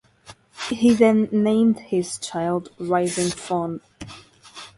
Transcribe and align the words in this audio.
He 0.71 0.95
then 0.95 1.29
named 1.31 1.77
his 1.81 2.17
child 2.17 2.69
Rising 2.79 3.29
Fawn. 3.29 3.81